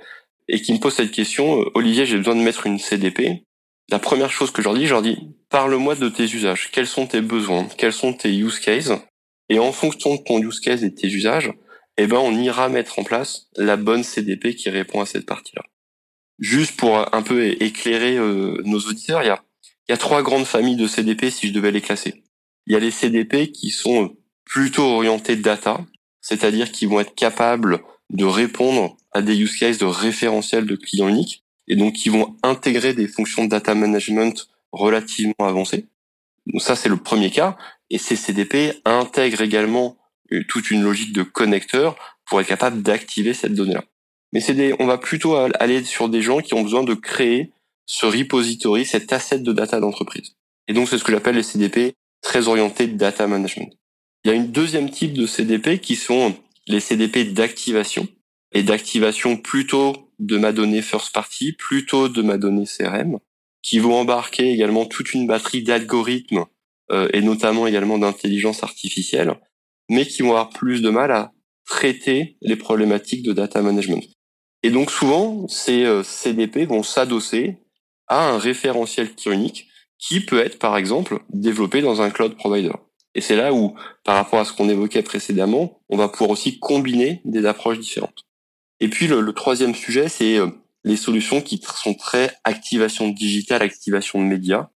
et 0.49 0.61
qui 0.61 0.73
me 0.73 0.79
posent 0.79 0.95
cette 0.95 1.11
question, 1.11 1.61
euh, 1.61 1.71
Olivier, 1.75 2.05
j'ai 2.05 2.17
besoin 2.17 2.35
de 2.35 2.41
mettre 2.41 2.65
une 2.65 2.79
CDP. 2.79 3.43
La 3.89 3.99
première 3.99 4.31
chose 4.31 4.51
que 4.51 4.61
je 4.61 4.67
leur 4.67 4.75
dis, 4.75 4.87
je 4.87 4.93
leur 4.93 5.03
dis, 5.03 5.19
parle-moi 5.49 5.95
de 5.95 6.09
tes 6.09 6.23
usages. 6.23 6.71
Quels 6.71 6.87
sont 6.87 7.05
tes 7.05 7.21
besoins? 7.21 7.67
Quels 7.77 7.93
sont 7.93 8.11
tes 8.11 8.35
use 8.35 8.59
cases? 8.59 8.91
Et 9.49 9.59
en 9.59 9.71
fonction 9.71 10.15
de 10.15 10.21
ton 10.21 10.39
use 10.39 10.59
case 10.59 10.83
et 10.83 10.89
de 10.89 10.95
tes 10.95 11.07
usages, 11.07 11.53
eh 11.97 12.07
ben, 12.07 12.17
on 12.17 12.35
ira 12.35 12.67
mettre 12.67 12.97
en 12.97 13.03
place 13.03 13.47
la 13.55 13.77
bonne 13.77 14.03
CDP 14.03 14.55
qui 14.55 14.71
répond 14.71 14.99
à 14.99 15.05
cette 15.05 15.27
partie-là. 15.27 15.61
Juste 16.39 16.75
pour 16.77 17.13
un 17.15 17.21
peu 17.21 17.45
éclairer 17.61 18.17
euh, 18.17 18.59
nos 18.65 18.79
auditeurs, 18.79 19.21
il 19.21 19.27
y 19.27 19.29
a, 19.29 19.43
il 19.87 19.91
y 19.91 19.93
a 19.93 19.97
trois 19.97 20.23
grandes 20.23 20.45
familles 20.45 20.77
de 20.77 20.87
CDP 20.87 21.29
si 21.29 21.47
je 21.47 21.53
devais 21.53 21.71
les 21.71 21.81
classer. 21.81 22.23
Il 22.65 22.73
y 22.73 22.75
a 22.75 22.79
les 22.79 22.89
CDP 22.89 23.51
qui 23.51 23.69
sont 23.69 24.15
plutôt 24.45 24.83
orientés 24.83 25.35
data, 25.35 25.85
c'est-à-dire 26.23 26.71
qu'ils 26.71 26.89
vont 26.89 26.99
être 26.99 27.13
capables 27.13 27.83
de 28.09 28.25
répondre 28.25 28.97
à 29.11 29.21
des 29.21 29.37
use 29.37 29.55
cases 29.55 29.77
de 29.77 29.85
référentiel 29.85 30.65
de 30.65 30.75
clients 30.75 31.09
uniques, 31.09 31.43
et 31.67 31.75
donc 31.75 31.93
qui 31.93 32.09
vont 32.09 32.35
intégrer 32.41 32.93
des 32.93 33.07
fonctions 33.07 33.45
de 33.45 33.49
data 33.49 33.75
management 33.75 34.47
relativement 34.71 35.35
avancées. 35.39 35.87
Donc 36.47 36.61
ça, 36.61 36.75
c'est 36.75 36.89
le 36.89 36.97
premier 36.97 37.29
cas. 37.29 37.57
Et 37.89 37.97
ces 37.97 38.15
CDP 38.15 38.81
intègrent 38.85 39.41
également 39.41 39.97
euh, 40.31 40.43
toute 40.47 40.71
une 40.71 40.81
logique 40.81 41.13
de 41.13 41.23
connecteur 41.23 41.95
pour 42.25 42.41
être 42.41 42.47
capable 42.47 42.81
d'activer 42.81 43.33
cette 43.33 43.53
donnée-là. 43.53 43.83
Mais 44.33 44.41
on 44.79 44.87
va 44.87 44.97
plutôt 44.97 45.35
aller 45.35 45.83
sur 45.83 46.09
des 46.09 46.23
gens 46.23 46.39
qui 46.39 46.55
ont 46.55 46.63
besoin 46.63 46.83
de 46.83 46.95
créer 46.95 47.51
ce 47.85 48.07
repository, 48.07 48.83
cet 48.83 49.13
asset 49.13 49.39
de 49.39 49.53
data 49.53 49.79
d'entreprise. 49.79 50.35
Et 50.67 50.73
donc, 50.73 50.89
c'est 50.89 50.97
ce 50.97 51.03
que 51.03 51.11
j'appelle 51.11 51.35
les 51.35 51.43
CDP 51.43 51.93
très 52.21 52.47
orientés 52.47 52.87
data 52.87 53.27
management. 53.27 53.77
Il 54.23 54.29
y 54.29 54.31
a 54.31 54.35
une 54.35 54.51
deuxième 54.51 54.89
type 54.89 55.13
de 55.13 55.25
CDP 55.25 55.79
qui 55.79 55.97
sont 55.97 56.33
les 56.67 56.79
CDP 56.79 57.33
d'activation 57.33 58.07
et 58.53 58.63
d'activation 58.63 59.35
plutôt 59.35 60.09
de 60.19 60.37
ma 60.37 60.53
donnée 60.53 60.81
first 60.81 61.13
party, 61.13 61.51
plutôt 61.53 62.07
de 62.07 62.21
ma 62.21 62.37
donnée 62.37 62.65
CRM, 62.65 63.19
qui 63.61 63.79
vont 63.79 63.95
embarquer 63.95 64.49
également 64.49 64.85
toute 64.85 65.13
une 65.13 65.27
batterie 65.27 65.63
d'algorithmes 65.63 66.45
euh, 66.91 67.09
et 67.11 67.21
notamment 67.21 67.67
également 67.67 67.97
d'intelligence 67.97 68.63
artificielle, 68.63 69.35
mais 69.89 70.05
qui 70.05 70.21
vont 70.21 70.29
avoir 70.29 70.49
plus 70.49 70.81
de 70.81 70.89
mal 70.89 71.11
à 71.11 71.33
traiter 71.65 72.37
les 72.41 72.55
problématiques 72.55 73.23
de 73.23 73.33
data 73.33 73.61
management. 73.61 74.03
Et 74.63 74.69
donc 74.69 74.89
souvent, 74.89 75.47
ces 75.49 75.83
euh, 75.83 76.01
CDP 76.01 76.65
vont 76.65 76.83
s'adosser 76.83 77.57
à 78.07 78.29
un 78.29 78.37
référentiel 78.37 79.09
unique 79.25 79.67
qui 79.97 80.21
peut 80.21 80.39
être 80.39 80.59
par 80.59 80.77
exemple 80.77 81.19
développé 81.29 81.81
dans 81.81 82.01
un 82.01 82.09
cloud 82.09 82.35
provider. 82.35 82.71
Et 83.15 83.21
c'est 83.21 83.35
là 83.35 83.53
où, 83.53 83.75
par 84.03 84.15
rapport 84.15 84.39
à 84.39 84.45
ce 84.45 84.53
qu'on 84.53 84.69
évoquait 84.69 85.03
précédemment, 85.03 85.81
on 85.89 85.97
va 85.97 86.09
pouvoir 86.09 86.31
aussi 86.31 86.59
combiner 86.59 87.21
des 87.25 87.45
approches 87.45 87.79
différentes. 87.79 88.25
Et 88.79 88.89
puis 88.89 89.07
le, 89.07 89.31
troisième 89.33 89.75
sujet, 89.75 90.09
c'est 90.09 90.37
euh, 90.37 90.47
les 90.83 90.97
solutions 90.97 91.41
qui 91.41 91.61
sont 91.63 91.93
très 91.93 92.35
activation 92.43 93.07
digitale, 93.09 93.61
activation 93.61 94.21
de 94.21 94.27
médias. 94.27 94.69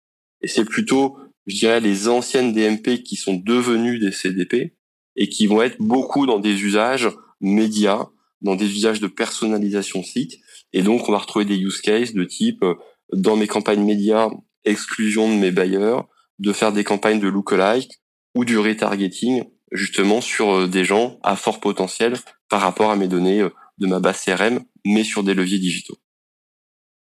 Et 0.42 0.48
c'est 0.48 0.66
plutôt, 0.66 1.18
je 1.48 1.56
dirais, 1.56 1.80
les 1.80 2.08
anciennes 2.08 2.54
DMP 2.54 3.04
qui 3.04 3.16
sont 3.16 3.36
devenues 3.36 4.00
des 4.00 4.12
CDP 4.12 4.76
et 5.16 5.30
qui 5.30 5.48
vont 5.48 5.62
être 5.62 5.78
beaucoup 5.80 6.26
dans 6.26 6.40
des 6.40 6.62
usages 6.62 7.10
médias, 7.40 8.08
dans 8.42 8.56
des 8.56 8.70
usages 8.70 9.00
de 9.00 9.08
personnalisation 9.08 10.04
site. 10.04 10.40
Et 10.74 10.82
donc, 10.82 11.08
on 11.08 11.12
va 11.12 11.20
retrouver 11.20 11.46
des 11.46 11.58
use 11.58 11.82
cases 11.82 12.14
de 12.14 12.26
type, 12.26 12.64
euh, 12.64 12.76
dans 13.14 13.38
mes 13.38 13.48
campagnes 13.48 13.84
médias, 13.84 14.30
exclusion 14.66 15.30
de 15.30 15.40
mes 15.40 15.52
bailleurs, 15.52 16.08
de 16.40 16.52
faire 16.52 16.74
des 16.74 16.84
campagnes 16.84 17.20
de 17.20 17.28
lookalike, 17.28 18.02
ou 18.36 18.46
du 18.46 18.58
retargeting 18.60 19.46
justement 19.72 20.22
sur 20.22 20.52
euh, 20.52 20.68
des 20.68 20.86
gens 20.86 21.20
à 21.24 21.36
fort 21.36 21.60
potentiel 21.60 22.18
par 22.50 22.62
rapport 22.62 22.92
à 22.92 22.96
mes 22.96 23.08
données 23.08 23.42
euh, 23.42 23.50
de 23.78 23.88
ma 23.88 24.00
base 24.00 24.24
CRM, 24.24 24.64
mais 24.86 25.04
sur 25.04 25.24
des 25.24 25.34
leviers 25.34 25.60
digitaux. 25.60 25.98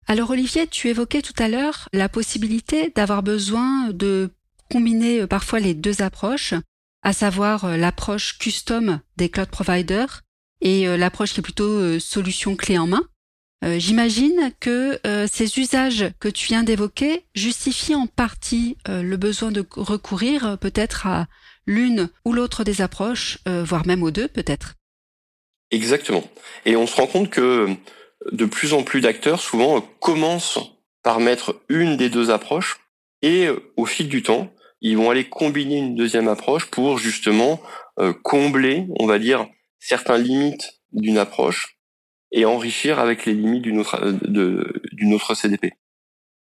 Alors 0.06 0.30
Olivier, 0.30 0.66
tu 0.66 0.88
évoquais 0.88 1.22
tout 1.22 1.34
à 1.38 1.48
l'heure 1.48 1.88
la 1.92 2.08
possibilité 2.08 2.92
d'avoir 2.94 3.22
besoin 3.22 3.90
de 3.90 4.30
combiner 4.70 5.20
euh, 5.20 5.26
parfois 5.26 5.60
les 5.60 5.74
deux 5.74 6.02
approches, 6.02 6.54
à 7.02 7.12
savoir 7.12 7.76
l'approche 7.76 8.38
custom 8.38 9.00
des 9.16 9.28
cloud 9.28 9.48
providers 9.48 10.22
et 10.62 10.86
l'approche 10.96 11.34
qui 11.34 11.40
est 11.40 11.42
plutôt 11.42 12.00
solution 12.00 12.56
clé 12.56 12.78
en 12.78 12.86
main. 12.86 13.02
Euh, 13.64 13.78
j'imagine 13.78 14.52
que 14.60 14.98
euh, 15.06 15.26
ces 15.30 15.58
usages 15.58 16.10
que 16.20 16.28
tu 16.28 16.48
viens 16.48 16.64
d'évoquer 16.64 17.24
justifient 17.34 17.94
en 17.94 18.06
partie 18.06 18.76
euh, 18.88 19.02
le 19.02 19.16
besoin 19.16 19.52
de 19.52 19.64
recourir 19.76 20.58
peut-être 20.60 21.06
à 21.06 21.26
l'une 21.66 22.10
ou 22.26 22.34
l'autre 22.34 22.62
des 22.62 22.82
approches, 22.82 23.38
voire 23.46 23.86
même 23.86 24.02
aux 24.02 24.10
deux 24.10 24.28
peut-être. 24.28 24.74
Exactement. 25.70 26.22
Et 26.66 26.76
on 26.76 26.86
se 26.86 26.94
rend 26.94 27.06
compte 27.06 27.30
que 27.30 27.68
de 28.32 28.44
plus 28.44 28.74
en 28.74 28.82
plus 28.82 29.00
d'acteurs 29.00 29.40
souvent 29.40 29.80
commencent 29.80 30.58
par 31.02 31.20
mettre 31.20 31.62
une 31.70 31.96
des 31.96 32.10
deux 32.10 32.30
approches 32.30 32.80
et 33.22 33.48
au 33.78 33.86
fil 33.86 34.10
du 34.10 34.22
temps, 34.22 34.52
ils 34.82 34.98
vont 34.98 35.08
aller 35.08 35.26
combiner 35.26 35.78
une 35.78 35.94
deuxième 35.94 36.28
approche 36.28 36.66
pour 36.66 36.98
justement 36.98 37.62
combler, 38.22 38.86
on 39.00 39.06
va 39.06 39.18
dire, 39.18 39.46
certaines 39.78 40.22
limites 40.22 40.82
d'une 40.92 41.16
approche 41.16 41.73
et 42.34 42.44
enrichir 42.44 42.98
avec 42.98 43.24
les 43.24 43.32
limites 43.32 43.62
d'une 43.62 43.78
autre, 43.78 43.98
euh, 44.04 44.64
d'une 44.92 45.14
autre 45.14 45.34
CDP. 45.34 45.72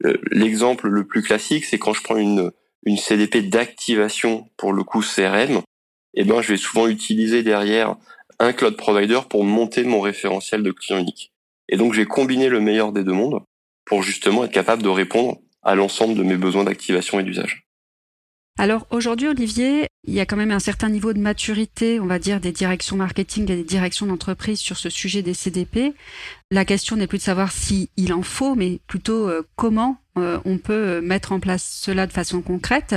Euh, 0.06 0.16
l'exemple 0.30 0.88
le 0.88 1.04
plus 1.04 1.20
classique, 1.20 1.64
c'est 1.66 1.78
quand 1.78 1.92
je 1.92 2.02
prends 2.02 2.16
une, 2.16 2.52
une 2.86 2.96
CDP 2.96 3.42
d'activation 3.42 4.48
pour 4.56 4.72
le 4.72 4.84
coup 4.84 5.02
CRM, 5.02 5.60
eh 6.14 6.24
ben, 6.24 6.40
je 6.40 6.48
vais 6.48 6.56
souvent 6.56 6.86
utiliser 6.86 7.42
derrière 7.42 7.96
un 8.38 8.52
cloud 8.52 8.76
provider 8.76 9.20
pour 9.28 9.44
monter 9.44 9.82
mon 9.82 10.00
référentiel 10.00 10.62
de 10.62 10.70
client 10.70 11.00
unique. 11.00 11.32
Et 11.68 11.76
donc, 11.76 11.92
j'ai 11.92 12.06
combiné 12.06 12.48
le 12.48 12.60
meilleur 12.60 12.92
des 12.92 13.04
deux 13.04 13.12
mondes 13.12 13.40
pour 13.84 14.02
justement 14.02 14.44
être 14.44 14.52
capable 14.52 14.82
de 14.82 14.88
répondre 14.88 15.38
à 15.62 15.74
l'ensemble 15.74 16.14
de 16.14 16.22
mes 16.22 16.36
besoins 16.36 16.64
d'activation 16.64 17.20
et 17.20 17.24
d'usage. 17.24 17.66
Alors 18.58 18.86
aujourd'hui, 18.90 19.28
Olivier, 19.28 19.86
il 20.06 20.14
y 20.14 20.20
a 20.20 20.26
quand 20.26 20.36
même 20.36 20.50
un 20.50 20.60
certain 20.60 20.88
niveau 20.88 21.12
de 21.12 21.18
maturité, 21.18 22.00
on 22.00 22.06
va 22.06 22.18
dire, 22.18 22.40
des 22.40 22.52
directions 22.52 22.96
marketing 22.96 23.44
et 23.44 23.56
des 23.56 23.64
directions 23.64 24.06
d'entreprise 24.06 24.58
sur 24.58 24.76
ce 24.76 24.88
sujet 24.88 25.22
des 25.22 25.34
CDP. 25.34 25.94
La 26.50 26.64
question 26.64 26.96
n'est 26.96 27.06
plus 27.06 27.18
de 27.18 27.22
savoir 27.22 27.52
s'il 27.52 27.88
il 27.96 28.12
en 28.12 28.22
faut, 28.22 28.54
mais 28.54 28.80
plutôt 28.86 29.28
euh, 29.28 29.46
comment 29.56 29.98
euh, 30.18 30.38
on 30.44 30.58
peut 30.58 31.00
mettre 31.00 31.32
en 31.32 31.40
place 31.40 31.80
cela 31.82 32.06
de 32.06 32.12
façon 32.12 32.40
concrète. 32.40 32.94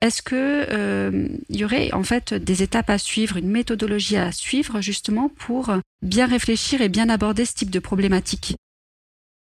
Est-ce 0.00 0.22
que 0.22 0.66
euh, 0.70 1.28
il 1.50 1.56
y 1.56 1.64
aurait 1.64 1.92
en 1.92 2.02
fait 2.02 2.32
des 2.32 2.62
étapes 2.62 2.88
à 2.88 2.96
suivre, 2.96 3.36
une 3.36 3.50
méthodologie 3.50 4.16
à 4.16 4.32
suivre 4.32 4.80
justement 4.80 5.28
pour 5.28 5.74
bien 6.00 6.26
réfléchir 6.26 6.80
et 6.80 6.88
bien 6.88 7.10
aborder 7.10 7.44
ce 7.44 7.54
type 7.54 7.70
de 7.70 7.80
problématique? 7.80 8.54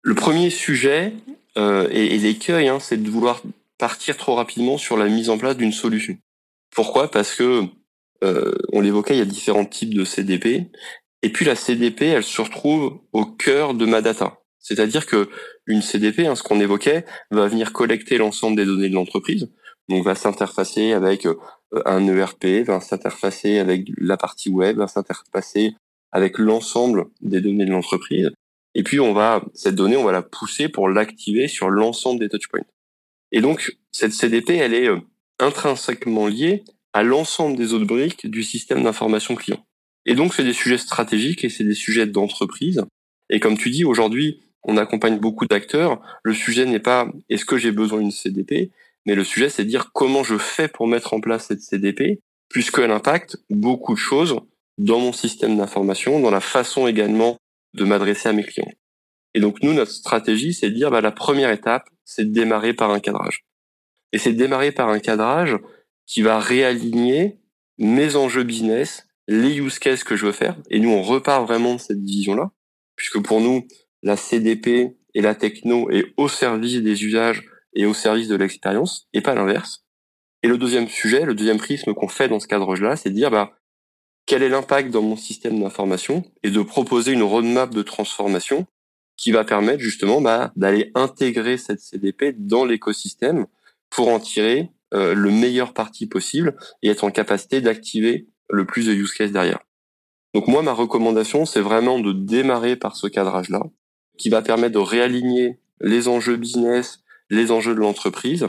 Le 0.02 0.14
premier 0.14 0.48
sujet 0.48 1.12
et, 1.56 2.18
l'écueil, 2.18 2.68
hein, 2.68 2.78
c'est 2.80 3.02
de 3.02 3.10
vouloir 3.10 3.42
partir 3.80 4.16
trop 4.16 4.34
rapidement 4.34 4.78
sur 4.78 4.96
la 4.96 5.06
mise 5.06 5.30
en 5.30 5.38
place 5.38 5.56
d'une 5.56 5.72
solution. 5.72 6.16
Pourquoi? 6.70 7.10
Parce 7.10 7.34
que 7.34 7.64
euh, 8.22 8.54
on 8.72 8.80
l'évoquait, 8.80 9.14
il 9.14 9.18
y 9.18 9.22
a 9.22 9.26
différents 9.26 9.64
types 9.64 9.94
de 9.94 10.04
CDP. 10.04 10.70
Et 11.22 11.30
puis 11.30 11.44
la 11.44 11.56
CDP, 11.56 12.02
elle 12.02 12.22
se 12.22 12.40
retrouve 12.40 13.00
au 13.12 13.24
cœur 13.24 13.74
de 13.74 13.86
ma 13.86 14.02
data. 14.02 14.38
C'est-à-dire 14.58 15.06
que 15.06 15.28
une 15.66 15.82
CDP, 15.82 16.26
hein, 16.26 16.34
ce 16.34 16.42
qu'on 16.42 16.60
évoquait, 16.60 17.04
va 17.30 17.46
venir 17.48 17.72
collecter 17.72 18.18
l'ensemble 18.18 18.56
des 18.56 18.66
données 18.66 18.90
de 18.90 18.94
l'entreprise. 18.94 19.50
Donc 19.88 20.04
va 20.04 20.14
s'interfacer 20.14 20.92
avec 20.92 21.26
euh, 21.26 21.36
un 21.86 22.06
ERP, 22.06 22.66
va 22.66 22.80
s'interfacer 22.80 23.58
avec 23.58 23.88
la 23.96 24.16
partie 24.16 24.50
web, 24.50 24.76
va 24.76 24.88
s'interfacer 24.88 25.74
avec 26.12 26.38
l'ensemble 26.38 27.06
des 27.20 27.40
données 27.40 27.64
de 27.64 27.70
l'entreprise. 27.70 28.30
Et 28.74 28.82
puis 28.82 29.00
on 29.00 29.12
va 29.12 29.42
cette 29.54 29.74
donnée, 29.74 29.96
on 29.96 30.04
va 30.04 30.12
la 30.12 30.22
pousser 30.22 30.68
pour 30.68 30.88
l'activer 30.88 31.48
sur 31.48 31.70
l'ensemble 31.70 32.20
des 32.20 32.28
touchpoints. 32.28 32.60
Et 33.32 33.40
donc 33.40 33.76
cette 33.92 34.12
CDP, 34.12 34.56
elle 34.56 34.74
est 34.74 34.88
euh, 34.88 35.00
intrinsèquement 35.38 36.26
liée 36.26 36.64
à 36.92 37.02
l'ensemble 37.02 37.56
des 37.56 37.72
autres 37.72 37.86
briques 37.86 38.26
du 38.28 38.42
système 38.42 38.82
d'information 38.82 39.34
client. 39.34 39.64
Et 40.06 40.14
donc 40.14 40.34
c'est 40.34 40.44
des 40.44 40.52
sujets 40.52 40.78
stratégiques 40.78 41.44
et 41.44 41.50
c'est 41.50 41.64
des 41.64 41.74
sujets 41.74 42.06
d'entreprise. 42.06 42.84
Et 43.28 43.38
comme 43.38 43.56
tu 43.56 43.70
dis, 43.70 43.84
aujourd'hui, 43.84 44.40
on 44.64 44.76
accompagne 44.76 45.18
beaucoup 45.18 45.46
d'acteurs. 45.46 46.00
Le 46.22 46.34
sujet 46.34 46.66
n'est 46.66 46.80
pas 46.80 47.10
est-ce 47.28 47.44
que 47.44 47.56
j'ai 47.56 47.72
besoin 47.72 48.00
d'une 48.00 48.10
CDP, 48.10 48.70
mais 49.06 49.14
le 49.14 49.24
sujet 49.24 49.48
c'est 49.48 49.64
dire 49.64 49.92
comment 49.92 50.24
je 50.24 50.38
fais 50.38 50.68
pour 50.68 50.86
mettre 50.86 51.14
en 51.14 51.20
place 51.20 51.46
cette 51.46 51.62
CDP, 51.62 52.20
puisqu'elle 52.48 52.90
impacte 52.90 53.36
beaucoup 53.48 53.94
de 53.94 53.98
choses 53.98 54.36
dans 54.78 54.98
mon 54.98 55.12
système 55.12 55.56
d'information, 55.56 56.20
dans 56.20 56.30
la 56.30 56.40
façon 56.40 56.86
également 56.86 57.36
de 57.74 57.84
m'adresser 57.84 58.28
à 58.28 58.32
mes 58.32 58.44
clients. 58.44 58.70
Et 59.34 59.40
donc 59.40 59.62
nous, 59.62 59.72
notre 59.72 59.92
stratégie, 59.92 60.52
c'est 60.52 60.70
de 60.70 60.74
dire 60.74 60.90
bah, 60.90 61.00
la 61.00 61.12
première 61.12 61.50
étape, 61.50 61.88
c'est 62.10 62.24
de 62.24 62.32
démarrer 62.32 62.74
par 62.74 62.90
un 62.90 62.98
cadrage. 62.98 63.44
Et 64.12 64.18
c'est 64.18 64.32
de 64.32 64.38
démarrer 64.38 64.72
par 64.72 64.88
un 64.88 64.98
cadrage 64.98 65.56
qui 66.06 66.22
va 66.22 66.40
réaligner 66.40 67.38
mes 67.78 68.16
enjeux 68.16 68.42
business, 68.42 69.06
les 69.28 69.58
use 69.58 69.78
cases 69.78 70.02
que 70.02 70.16
je 70.16 70.26
veux 70.26 70.32
faire. 70.32 70.56
Et 70.70 70.80
nous, 70.80 70.90
on 70.90 71.02
repart 71.02 71.46
vraiment 71.46 71.74
de 71.74 71.80
cette 71.80 72.00
vision-là, 72.00 72.50
puisque 72.96 73.22
pour 73.22 73.40
nous, 73.40 73.66
la 74.02 74.16
CDP 74.16 74.96
et 75.14 75.22
la 75.22 75.36
techno 75.36 75.88
est 75.90 76.12
au 76.16 76.26
service 76.26 76.82
des 76.82 77.04
usages 77.04 77.44
et 77.74 77.86
au 77.86 77.94
service 77.94 78.26
de 78.26 78.34
l'expérience, 78.34 79.08
et 79.12 79.20
pas 79.20 79.36
l'inverse. 79.36 79.86
Et 80.42 80.48
le 80.48 80.58
deuxième 80.58 80.88
sujet, 80.88 81.24
le 81.24 81.34
deuxième 81.34 81.58
prisme 81.58 81.94
qu'on 81.94 82.08
fait 82.08 82.28
dans 82.28 82.40
ce 82.40 82.48
cadre-là, 82.48 82.96
c'est 82.96 83.10
de 83.10 83.14
dire 83.14 83.30
bah, 83.30 83.52
quel 84.26 84.42
est 84.42 84.48
l'impact 84.48 84.90
dans 84.90 85.02
mon 85.02 85.16
système 85.16 85.60
d'information 85.60 86.24
et 86.42 86.50
de 86.50 86.62
proposer 86.62 87.12
une 87.12 87.22
roadmap 87.22 87.70
de 87.70 87.82
transformation 87.82 88.66
qui 89.20 89.32
va 89.32 89.44
permettre 89.44 89.82
justement 89.82 90.22
bah, 90.22 90.50
d'aller 90.56 90.90
intégrer 90.94 91.58
cette 91.58 91.80
CDP 91.80 92.34
dans 92.38 92.64
l'écosystème 92.64 93.46
pour 93.90 94.08
en 94.08 94.18
tirer 94.18 94.70
euh, 94.94 95.12
le 95.12 95.30
meilleur 95.30 95.74
parti 95.74 96.06
possible 96.06 96.56
et 96.82 96.88
être 96.88 97.04
en 97.04 97.10
capacité 97.10 97.60
d'activer 97.60 98.28
le 98.48 98.64
plus 98.64 98.86
de 98.86 98.94
use 98.94 99.12
cases 99.12 99.30
derrière. 99.30 99.60
Donc 100.32 100.48
moi, 100.48 100.62
ma 100.62 100.72
recommandation, 100.72 101.44
c'est 101.44 101.60
vraiment 101.60 102.00
de 102.00 102.12
démarrer 102.12 102.76
par 102.76 102.96
ce 102.96 103.08
cadrage-là, 103.08 103.62
qui 104.16 104.30
va 104.30 104.40
permettre 104.40 104.74
de 104.74 104.78
réaligner 104.78 105.60
les 105.82 106.08
enjeux 106.08 106.36
business, 106.36 107.00
les 107.28 107.50
enjeux 107.50 107.74
de 107.74 107.80
l'entreprise 107.80 108.48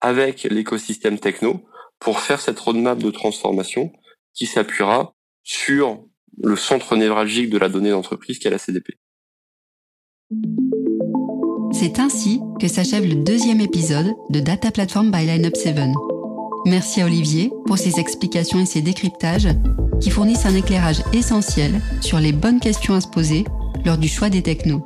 avec 0.00 0.44
l'écosystème 0.44 1.18
techno 1.18 1.64
pour 1.98 2.20
faire 2.20 2.40
cette 2.40 2.60
roadmap 2.60 2.98
de 2.98 3.10
transformation 3.10 3.92
qui 4.32 4.46
s'appuiera 4.46 5.16
sur 5.42 6.04
le 6.40 6.54
centre 6.54 6.94
névralgique 6.94 7.50
de 7.50 7.58
la 7.58 7.68
donnée 7.68 7.90
d'entreprise 7.90 8.38
qui 8.38 8.46
est 8.46 8.50
la 8.50 8.58
CDP. 8.58 8.96
C'est 11.72 11.98
ainsi 11.98 12.40
que 12.58 12.68
s'achève 12.68 13.04
le 13.04 13.16
deuxième 13.16 13.60
épisode 13.60 14.14
de 14.30 14.40
Data 14.40 14.70
Platform 14.70 15.10
by 15.10 15.26
Lineup 15.26 15.56
7. 15.56 15.76
Merci 16.66 17.02
à 17.02 17.06
Olivier 17.06 17.52
pour 17.66 17.76
ses 17.76 18.00
explications 18.00 18.58
et 18.58 18.66
ses 18.66 18.80
décryptages 18.80 19.48
qui 20.00 20.10
fournissent 20.10 20.46
un 20.46 20.54
éclairage 20.54 21.02
essentiel 21.12 21.80
sur 22.00 22.20
les 22.20 22.32
bonnes 22.32 22.60
questions 22.60 22.94
à 22.94 23.00
se 23.00 23.08
poser 23.08 23.44
lors 23.84 23.98
du 23.98 24.08
choix 24.08 24.30
des 24.30 24.42
technos. 24.42 24.84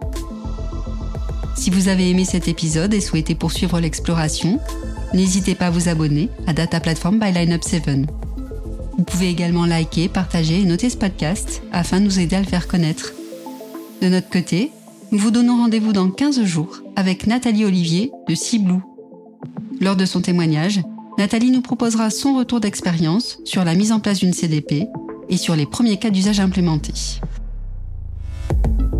Si 1.56 1.70
vous 1.70 1.88
avez 1.88 2.10
aimé 2.10 2.24
cet 2.24 2.48
épisode 2.48 2.92
et 2.92 3.00
souhaitez 3.00 3.34
poursuivre 3.34 3.78
l'exploration, 3.78 4.58
n'hésitez 5.14 5.54
pas 5.54 5.66
à 5.66 5.70
vous 5.70 5.88
abonner 5.88 6.30
à 6.46 6.52
Data 6.52 6.80
Platform 6.80 7.20
by 7.20 7.32
Lineup 7.32 7.62
7. 7.62 7.82
Vous 8.96 9.04
pouvez 9.04 9.28
également 9.28 9.66
liker, 9.66 10.08
partager 10.08 10.60
et 10.60 10.64
noter 10.64 10.90
ce 10.90 10.96
podcast 10.96 11.62
afin 11.70 12.00
de 12.00 12.06
nous 12.06 12.18
aider 12.18 12.34
à 12.34 12.40
le 12.40 12.46
faire 12.46 12.66
connaître. 12.66 13.12
De 14.02 14.08
notre 14.08 14.30
côté, 14.30 14.72
nous 15.10 15.18
vous 15.18 15.30
donnons 15.30 15.56
rendez-vous 15.56 15.92
dans 15.92 16.10
15 16.10 16.44
jours 16.44 16.82
avec 16.96 17.26
Nathalie 17.26 17.64
Olivier 17.64 18.12
de 18.28 18.34
Ciblou. 18.34 18.82
Lors 19.80 19.96
de 19.96 20.04
son 20.04 20.20
témoignage, 20.20 20.80
Nathalie 21.16 21.50
nous 21.50 21.62
proposera 21.62 22.10
son 22.10 22.36
retour 22.36 22.60
d'expérience 22.60 23.38
sur 23.44 23.64
la 23.64 23.74
mise 23.74 23.92
en 23.92 24.00
place 24.00 24.18
d'une 24.18 24.32
CDP 24.32 24.86
et 25.28 25.36
sur 25.36 25.56
les 25.56 25.66
premiers 25.66 25.96
cas 25.96 26.10
d'usage 26.10 26.40
implémentés. 26.40 27.20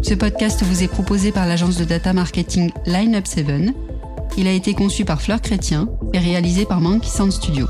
Ce 0.03 0.15
podcast 0.15 0.63
vous 0.63 0.83
est 0.83 0.89
proposé 0.89 1.33
par 1.33 1.47
l'agence 1.47 1.77
de 1.77 1.85
data 1.85 2.13
marketing 2.13 2.71
Lineup 2.87 3.27
7. 3.27 3.47
Il 4.37 4.47
a 4.47 4.53
été 4.53 4.73
conçu 4.73 5.05
par 5.05 5.21
Fleur 5.21 5.43
Chrétien 5.43 5.89
et 6.15 6.19
réalisé 6.19 6.65
par 6.65 6.81
Monkey 6.81 7.09
Sound 7.09 7.33
Studio. 7.33 7.67